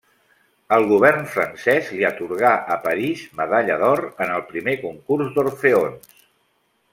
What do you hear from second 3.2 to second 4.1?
medalla d'or